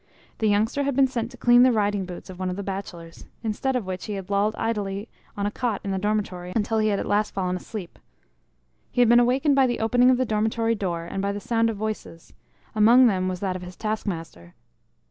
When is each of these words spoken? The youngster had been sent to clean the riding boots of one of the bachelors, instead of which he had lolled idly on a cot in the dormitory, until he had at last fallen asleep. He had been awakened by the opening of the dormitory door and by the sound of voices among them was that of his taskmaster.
The 0.39 0.47
youngster 0.47 0.81
had 0.81 0.95
been 0.95 1.05
sent 1.05 1.29
to 1.29 1.37
clean 1.37 1.61
the 1.61 1.71
riding 1.71 2.07
boots 2.07 2.31
of 2.31 2.39
one 2.39 2.49
of 2.49 2.55
the 2.55 2.63
bachelors, 2.63 3.27
instead 3.43 3.75
of 3.75 3.85
which 3.85 4.05
he 4.05 4.13
had 4.13 4.31
lolled 4.31 4.55
idly 4.57 5.07
on 5.37 5.45
a 5.45 5.51
cot 5.51 5.79
in 5.83 5.91
the 5.91 5.99
dormitory, 5.99 6.51
until 6.55 6.79
he 6.79 6.87
had 6.87 6.99
at 6.99 7.05
last 7.05 7.35
fallen 7.35 7.55
asleep. 7.55 7.99
He 8.89 9.01
had 9.01 9.09
been 9.09 9.19
awakened 9.19 9.53
by 9.55 9.67
the 9.67 9.79
opening 9.79 10.09
of 10.09 10.17
the 10.17 10.25
dormitory 10.25 10.73
door 10.73 11.05
and 11.05 11.21
by 11.21 11.31
the 11.31 11.39
sound 11.39 11.69
of 11.69 11.77
voices 11.77 12.33
among 12.73 13.05
them 13.05 13.27
was 13.27 13.41
that 13.41 13.55
of 13.55 13.61
his 13.61 13.75
taskmaster. 13.75 14.55